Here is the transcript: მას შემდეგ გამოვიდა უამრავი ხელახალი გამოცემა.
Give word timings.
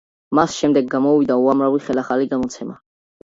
მას 0.37 0.53
შემდეგ 0.61 0.87
გამოვიდა 0.93 1.37
უამრავი 1.43 1.83
ხელახალი 1.89 2.27
გამოცემა. 2.33 2.79